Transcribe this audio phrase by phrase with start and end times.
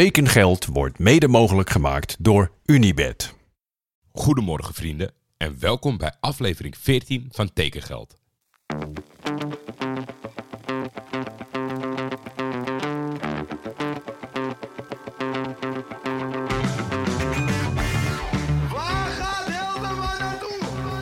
[0.00, 3.34] Tekengeld wordt mede mogelijk gemaakt door Unibed.
[4.12, 8.16] Goedemorgen vrienden en welkom bij aflevering 14 van Tekengeld.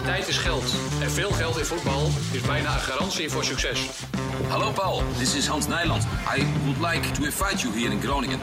[0.04, 0.74] Tijd is geld.
[1.00, 3.88] En veel geld in voetbal is bijna een garantie voor succes.
[4.48, 6.02] Hallo Paul, this is Hans Nijland.
[6.36, 8.40] I would like to invite you here in Groningen.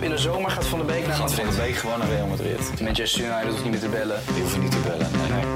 [0.00, 2.26] In de zomer gaat Van der Beek naar Gaat Van de Beek gewoon naar Real
[2.26, 2.80] Madrid.
[2.80, 4.20] Manchester United hoeft niet meer te bellen.
[4.26, 5.10] Die hoeven niet te bellen.
[5.18, 5.54] Nee, nee.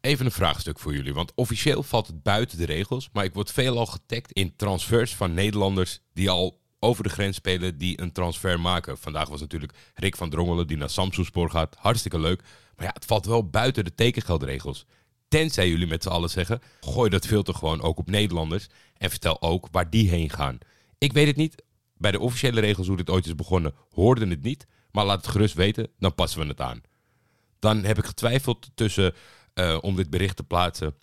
[0.00, 3.52] Even een vraagstuk voor jullie, want officieel valt het buiten de regels, maar ik word
[3.52, 8.60] veelal getagd in transfers van Nederlanders die al over de grens spelen, die een transfer
[8.60, 8.98] maken.
[8.98, 11.76] Vandaag was natuurlijk Rick van Drongelen die naar Samsungspoor gaat.
[11.78, 12.42] Hartstikke leuk.
[12.76, 14.86] Maar ja, het valt wel buiten de tekengeldregels.
[15.34, 18.66] Tenzij jullie met z'n allen zeggen, gooi dat filter gewoon ook op Nederlanders
[18.96, 20.58] en vertel ook waar die heen gaan.
[20.98, 21.62] Ik weet het niet.
[21.96, 24.66] Bij de officiële regels hoe dit ooit is begonnen, hoorden het niet.
[24.90, 26.80] Maar laat het gerust weten, dan passen we het aan.
[27.58, 29.14] Dan heb ik getwijfeld tussen
[29.54, 30.94] eh, om dit bericht te plaatsen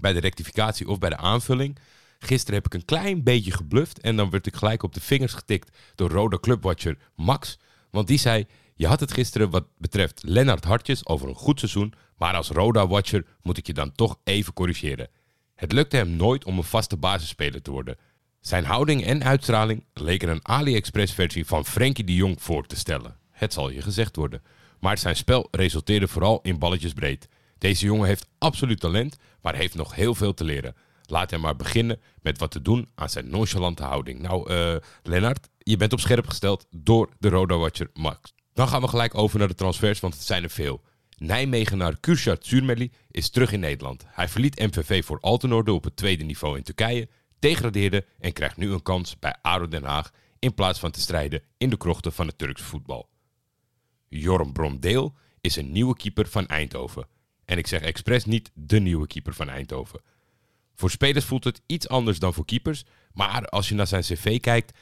[0.00, 1.78] bij de rectificatie of bij de aanvulling.
[2.18, 5.32] Gisteren heb ik een klein beetje gebluft en dan werd ik gelijk op de vingers
[5.32, 7.58] getikt door Roda Clubwatcher Max.
[7.90, 11.94] Want die zei, je had het gisteren wat betreft Lennart Hartjes over een goed seizoen,
[12.16, 15.08] maar als Roda-watcher moet ik je dan toch even corrigeren.
[15.54, 17.96] Het lukte hem nooit om een vaste basisspeler te worden.
[18.40, 23.16] Zijn houding en uitstraling leken een AliExpress-versie van Frenkie de Jong voor te stellen.
[23.30, 24.42] Het zal je gezegd worden.
[24.80, 27.28] Maar zijn spel resulteerde vooral in balletjes breed.
[27.58, 30.74] Deze jongen heeft absoluut talent, maar heeft nog heel veel te leren.
[31.06, 34.20] Laat hem maar beginnen met wat te doen aan zijn nonchalante houding.
[34.20, 38.34] Nou, eh Lennart, je bent op scherp gesteld door de Roda Watcher Max.
[38.54, 40.82] Dan gaan we gelijk over naar de transfers, want het zijn er veel.
[41.16, 44.04] Nijmegenaar Kürşat Surmeli is terug in Nederland.
[44.08, 48.72] Hij verliet MVV voor Altenorde op het tweede niveau in Turkije, degradeerde en krijgt nu
[48.72, 52.26] een kans bij ADO Den Haag in plaats van te strijden in de krochten van
[52.26, 53.08] het Turkse voetbal.
[54.08, 57.06] Jorm Bromdeel is een nieuwe keeper van Eindhoven.
[57.44, 60.00] En ik zeg expres niet de nieuwe keeper van Eindhoven.
[60.74, 64.40] Voor spelers voelt het iets anders dan voor keepers, maar als je naar zijn cv
[64.40, 64.78] kijkt,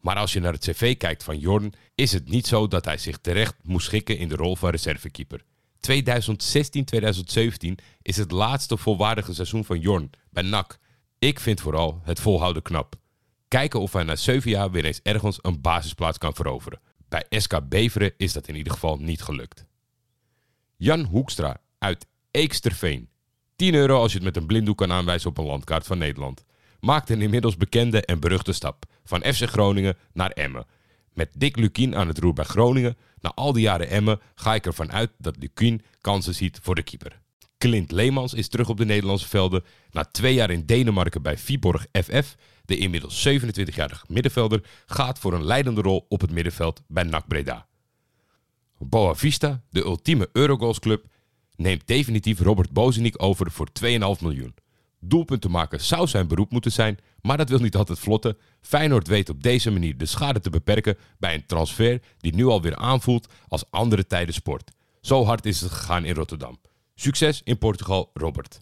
[0.00, 2.98] maar als je naar het cv kijkt van Jorn, is het niet zo dat hij
[2.98, 5.44] zich terecht moest schikken in de rol van reservekeeper.
[5.90, 5.90] 2016-2017
[8.02, 10.78] is het laatste volwaardige seizoen van Jorn bij NAC.
[11.18, 12.94] Ik vind vooral het volhouden knap.
[13.48, 16.80] Kijken of hij na 7 jaar weer eens ergens een basisplaats kan veroveren.
[17.08, 19.66] Bij SK Beveren is dat in ieder geval niet gelukt.
[20.76, 23.08] Jan Hoekstra uit Eeksterveen.
[23.56, 26.44] 10 euro als je het met een blinddoek kan aanwijzen op een landkaart van Nederland.
[26.80, 28.84] Maakt een inmiddels bekende en beruchte stap.
[29.04, 30.66] Van FC Groningen naar Emmen.
[31.12, 32.96] Met Dick Lukien aan het roer bij Groningen.
[33.20, 36.82] Na al die jaren Emmen ga ik ervan uit dat Lukien kansen ziet voor de
[36.82, 37.20] keeper.
[37.58, 39.64] Clint Leemans is terug op de Nederlandse velden.
[39.90, 42.36] Na twee jaar in Denemarken bij Viborg FF.
[42.64, 47.66] De inmiddels 27-jarige middenvelder gaat voor een leidende rol op het middenveld bij NAC Breda.
[48.78, 51.04] Boa Vista, de ultieme Eurogoals-club,
[51.56, 53.88] neemt definitief Robert Bozeniek over voor 2,5
[54.20, 54.54] miljoen.
[55.00, 58.36] Doelpunten maken zou zijn beroep moeten zijn, maar dat wil niet altijd vlotten.
[58.60, 62.76] Feyenoord weet op deze manier de schade te beperken bij een transfer die nu alweer
[62.76, 64.70] aanvoelt als andere tijden sport.
[65.00, 66.58] Zo hard is het gegaan in Rotterdam.
[66.94, 68.60] Succes in Portugal, Robert.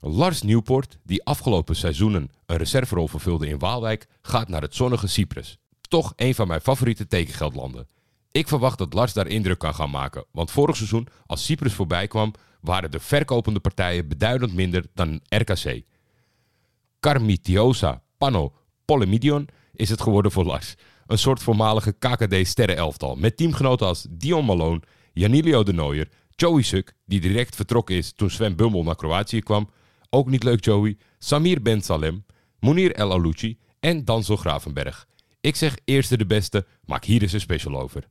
[0.00, 5.58] Lars Nieuwpoort, die afgelopen seizoenen een reserverol vervulde in Waalwijk, gaat naar het zonnige Cyprus.
[5.80, 7.88] Toch een van mijn favoriete tekengeldlanden.
[8.30, 12.06] Ik verwacht dat Lars daar indruk kan gaan maken, want vorig seizoen, als Cyprus voorbij
[12.06, 12.32] kwam,
[12.66, 15.82] waren de verkopende partijen beduidend minder dan RKC.
[17.00, 18.52] Carmitiosa Pano
[18.84, 20.74] Polemidion is het geworden voor Lars.
[21.06, 24.82] Een soort voormalige KKD-sterrenelftal met teamgenoten als Dion Malone,
[25.12, 29.70] Janilio de Nooier, Joey Suk, die direct vertrokken is toen Sven Bummel naar Kroatië kwam.
[30.10, 32.24] Ook niet leuk Joey, Samir Ben Salem,
[32.60, 35.06] Munir El Alouchi en Dansel Gravenberg.
[35.40, 38.08] Ik zeg eerste de beste, maak hier eens een special over.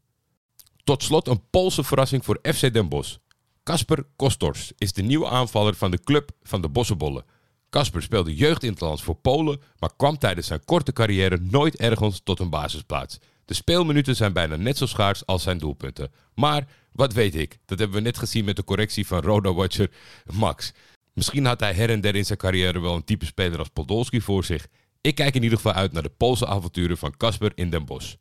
[0.84, 3.18] Tot slot een Poolse verrassing voor FC Den Bosch.
[3.66, 7.26] Kasper Kostors is de nieuwe aanvaller van de club van de Bossenbollen.
[7.70, 12.50] Kasper speelde jeugdinterlands voor Polen, maar kwam tijdens zijn korte carrière nooit ergens tot een
[12.50, 13.20] basisplaats.
[13.46, 16.12] De speelminuten zijn bijna net zo schaars als zijn doelpunten.
[16.36, 19.92] Maar, wat weet ik, dat hebben we net gezien met de correctie van Roda-watcher
[20.34, 20.74] Max.
[21.14, 24.22] Misschien had hij her en der in zijn carrière wel een type speler als Podolski
[24.22, 24.68] voor zich.
[25.02, 28.16] Ik kijk in ieder geval uit naar de Poolse avonturen van Kasper in Den Bosch.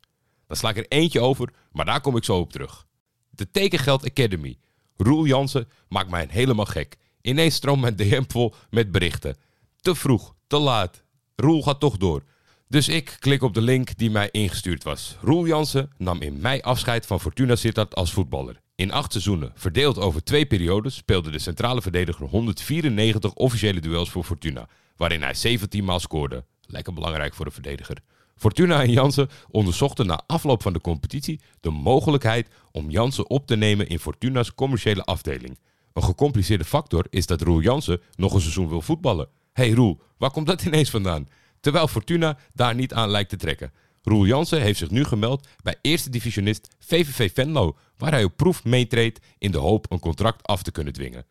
[0.47, 2.85] Dan sla ik er eentje over, maar daar kom ik zo op terug.
[3.29, 4.57] De Tekengeld Academy.
[4.97, 6.97] Roel Jansen maakt mij helemaal gek.
[7.21, 9.35] Ineens stroomt mijn DM vol met berichten.
[9.79, 11.03] Te vroeg, te laat.
[11.35, 12.23] Roel gaat toch door.
[12.67, 15.17] Dus ik klik op de link die mij ingestuurd was.
[15.21, 18.61] Roel Jansen nam in mei afscheid van Fortuna Sittard als voetballer.
[18.75, 24.23] In acht seizoenen, verdeeld over twee periodes, speelde de centrale verdediger 194 officiële duels voor
[24.23, 24.67] Fortuna,
[24.97, 26.45] waarin hij 17 maal scoorde.
[26.61, 27.97] Lekker belangrijk voor een verdediger.
[28.35, 33.55] Fortuna en Jansen onderzochten na afloop van de competitie de mogelijkheid om Jansen op te
[33.55, 35.59] nemen in Fortuna's commerciële afdeling.
[35.93, 39.27] Een gecompliceerde factor is dat Roel Jansen nog een seizoen wil voetballen.
[39.53, 41.27] hey Roel, waar komt dat ineens vandaan?
[41.59, 43.71] Terwijl Fortuna daar niet aan lijkt te trekken.
[44.01, 48.63] Roel Jansen heeft zich nu gemeld bij eerste divisionist VVV Venlo, waar hij op proef
[48.63, 51.25] meetreedt in de hoop een contract af te kunnen dwingen.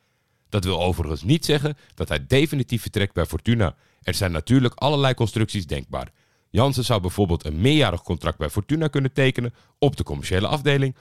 [0.49, 3.75] Dat wil overigens niet zeggen dat hij definitief vertrekt bij Fortuna.
[4.03, 6.13] Er zijn natuurlijk allerlei constructies denkbaar.
[6.55, 10.97] Jansen zou bijvoorbeeld een meerjarig contract bij Fortuna kunnen tekenen op de commerciële afdeling,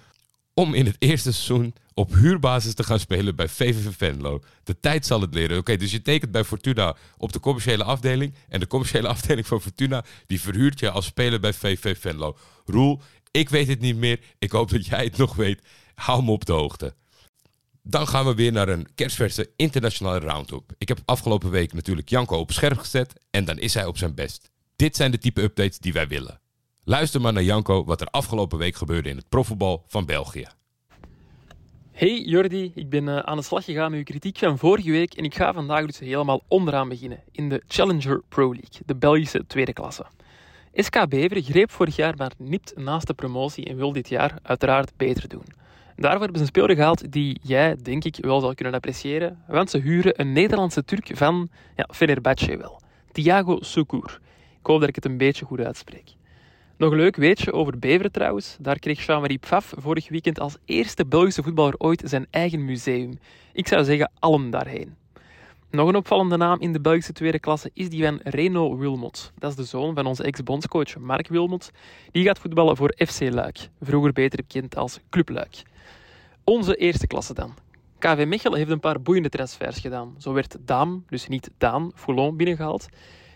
[0.53, 4.43] om in het eerste seizoen op huurbasis te gaan spelen bij VVV Venlo.
[4.63, 5.57] De tijd zal het leren.
[5.57, 8.33] Oké, dus je tekent bij Fortuna op de commerciële afdeling.
[8.49, 12.37] En de commerciële afdeling van Fortuna die verhuurt je als speler bij VVV Venlo.
[12.65, 13.01] Roel,
[13.31, 14.19] ik weet het niet meer.
[14.39, 15.61] Ik hoop dat jij het nog weet.
[15.95, 16.93] Hou me op de hoogte.
[17.81, 20.71] Dan gaan we weer naar een kerstverse internationale roundup.
[20.77, 24.15] Ik heb afgelopen week natuurlijk Janko op scherp gezet en dan is hij op zijn
[24.15, 24.51] best.
[24.83, 26.39] Dit zijn de type updates die wij willen.
[26.83, 30.47] Luister maar naar Janko wat er afgelopen week gebeurde in het profvoetbal van België.
[31.91, 35.13] Hey Jordi, ik ben uh, aan de slag gegaan met uw kritiek van vorige week
[35.13, 39.45] en ik ga vandaag dus helemaal onderaan beginnen in de Challenger Pro League, de Belgische
[39.47, 40.05] tweede klasse.
[40.73, 44.91] SK Beveren greep vorig jaar maar nipt naast de promotie en wil dit jaar uiteraard
[44.97, 45.45] beter doen.
[45.95, 49.69] Daarvoor hebben ze een speler gehaald die jij, denk ik, wel zal kunnen appreciëren, want
[49.69, 52.81] ze huren een Nederlandse Turk van ja, Fenerbahce wel,
[53.11, 54.21] Thiago Soukour.
[54.63, 56.15] Ik hoop dat ik het een beetje goed uitspreek.
[56.77, 58.57] Nog een leuk weetje over Beveren trouwens.
[58.59, 63.19] Daar kreeg Jean-Marie Pfaff vorig weekend als eerste Belgische voetballer ooit zijn eigen museum.
[63.53, 64.95] Ik zou zeggen, allen daarheen.
[65.69, 69.31] Nog een opvallende naam in de Belgische tweede klasse is die van Reno Wilmot.
[69.39, 71.71] Dat is de zoon van onze ex-bondscoach Mark Wilmot.
[72.11, 75.61] Die gaat voetballen voor FC Luik, vroeger beter bekend als Club Luik.
[76.43, 77.53] Onze eerste klasse dan.
[77.99, 80.15] KV Mechelen heeft een paar boeiende transfers gedaan.
[80.17, 82.87] Zo werd Dam, dus niet Daan, Foulon binnengehaald.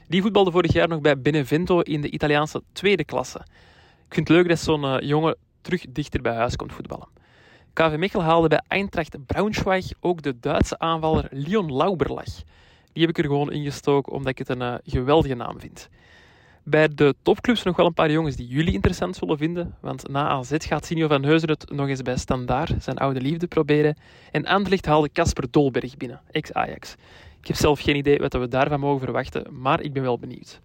[0.09, 3.39] Die voetbalde vorig jaar nog bij Benevento in de Italiaanse tweede klasse.
[4.07, 7.07] Ik vind het leuk dat zo'n uh, jongen terug dichter bij huis komt voetballen.
[7.74, 12.44] KV Mechelen haalde bij Eintracht Braunschweig ook de Duitse aanvaller Leon Lauberlach.
[12.94, 15.89] Die heb ik er gewoon ingestoken omdat ik het een uh, geweldige naam vind.
[16.63, 19.75] Bij de topclubs nog wel een paar jongens die jullie interessant zullen vinden.
[19.80, 23.48] Want na AZ gaat Sinio van Heuzen het nog eens bij Standaard, zijn oude liefde,
[23.48, 23.98] proberen.
[24.31, 26.95] En Anderlecht haalde Casper Dolberg binnen, ex-Ajax.
[27.42, 30.62] Ik heb zelf geen idee wat we daarvan mogen verwachten, maar ik ben wel benieuwd.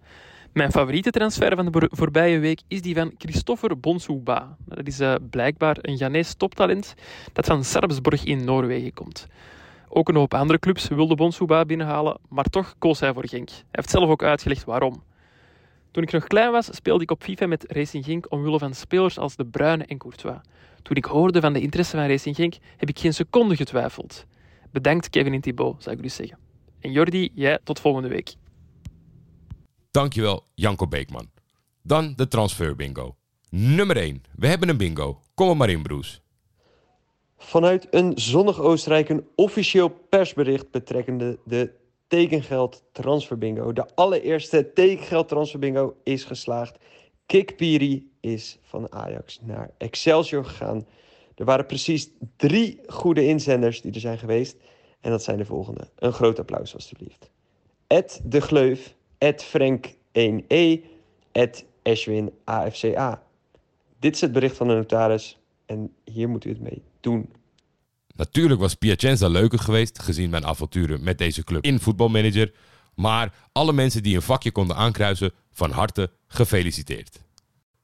[0.53, 4.57] Mijn favoriete transfer van de voorbije week is die van Christopher Bonsouba.
[4.65, 6.93] Dat is uh, blijkbaar een Ghanese toptalent
[7.33, 9.27] dat van Sarpsborg in Noorwegen komt.
[9.89, 13.49] Ook een hoop andere clubs wilden Bonsouba binnenhalen, maar toch koos hij voor Genk.
[13.49, 15.03] Hij heeft zelf ook uitgelegd waarom.
[15.91, 19.17] Toen ik nog klein was, speelde ik op FIFA met Racing Genk omwille van spelers
[19.17, 20.37] als De Bruyne en Courtois.
[20.81, 24.25] Toen ik hoorde van de interesse van Racing Genk, heb ik geen seconde getwijfeld.
[24.71, 26.37] Bedankt Kevin en Thibaut, zou ik dus zeggen.
[26.83, 28.35] En Jordi, jij tot volgende week.
[29.91, 31.29] Dankjewel, Janko Beekman.
[31.81, 33.15] Dan de transfer bingo.
[33.49, 34.23] Nummer 1.
[34.35, 35.21] We hebben een bingo.
[35.33, 36.21] Kom er maar in, Broes.
[37.37, 41.71] Vanuit een zonnig Oostenrijk een officieel persbericht betrekkende de
[42.07, 43.73] tekengeld transferbingo.
[43.73, 46.77] De allereerste tekengeld transferbingo is geslaagd.
[47.25, 50.87] Kik Piri is van Ajax naar Excelsior gegaan.
[51.35, 54.57] Er waren precies drie goede inzenders die er zijn geweest.
[55.03, 55.89] En dat zijn de volgende.
[55.95, 57.29] Een groot applaus alstublieft.
[57.87, 60.79] Ed de Gleuf, Ed Frank 1E,
[61.31, 63.23] Ed Ashwin AFCA.
[63.99, 67.33] Dit is het bericht van de notaris en hier moet u het mee doen.
[68.15, 72.53] Natuurlijk was Piacenza leuker geweest, gezien mijn avonturen met deze club in voetbalmanager.
[72.95, 77.19] Maar alle mensen die een vakje konden aankruisen, van harte gefeliciteerd.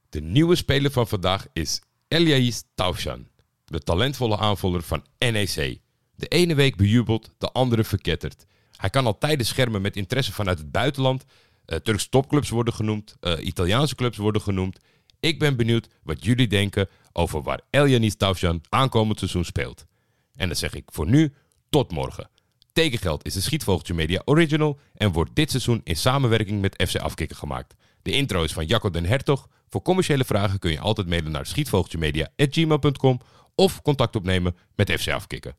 [0.10, 3.28] De nieuwe speler van vandaag is Elias Taushan,
[3.66, 5.80] de talentvolle aanvaller van NEC.
[6.20, 8.46] De ene week bejubeld, de andere verketterd.
[8.76, 11.26] Hij kan al tijden schermen met interesse vanuit het buitenland.
[11.66, 14.80] Uh, Turkse topclubs worden genoemd, uh, Italiaanse clubs worden genoemd.
[15.20, 19.86] Ik ben benieuwd wat jullie denken over waar Eljanis Tavjan aankomend seizoen speelt.
[20.36, 21.34] En dan zeg ik voor nu
[21.70, 22.30] tot morgen.
[22.74, 27.38] Tekengeld is de Schietvogeltje Media Original en wordt dit seizoen in samenwerking met FC Afkikken
[27.38, 27.76] gemaakt.
[28.02, 29.48] De intro is van Jacco den Hertog.
[29.70, 33.20] Voor commerciële vragen kun je altijd mailen naar schietvogeltjemedia.gmail.com
[33.56, 35.56] of contact opnemen met FC Afkikken.